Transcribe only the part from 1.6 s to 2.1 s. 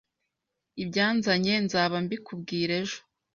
nzaba